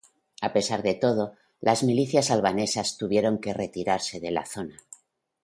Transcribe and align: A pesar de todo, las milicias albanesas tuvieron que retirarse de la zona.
A 0.47 0.51
pesar 0.51 0.81
de 0.81 0.95
todo, 0.95 1.35
las 1.59 1.83
milicias 1.83 2.31
albanesas 2.31 2.97
tuvieron 2.97 3.37
que 3.37 3.53
retirarse 3.53 4.19
de 4.19 4.31
la 4.31 4.47
zona. 4.47 4.79